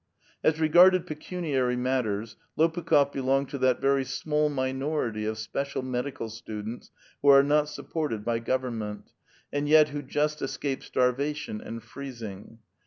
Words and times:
As 0.43 0.59
regarded 0.59 1.05
pecuniary 1.05 1.75
matters 1.75 2.35
Lopukh6f 2.57 3.11
belonged 3.11 3.49
to 3.49 3.59
that 3.59 3.79
very 3.79 4.03
small 4.03 4.49
minority 4.49 5.25
of 5.25 5.37
special 5.37 5.83
medical 5.83 6.27
students 6.27 6.89
who 7.21 7.27
are 7.29 7.43
not 7.43 7.69
supported 7.69 8.25
by 8.25 8.39
government, 8.39 9.11
and 9.53 9.69
yet 9.69 9.89
who 9.89 10.01
just 10.01 10.41
escape 10.41 10.81
stai 10.81 11.15
vation 11.15 11.63
and 11.63 11.83
freezing. 11.83 12.57